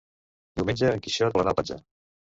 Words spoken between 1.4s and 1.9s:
anar a la platja.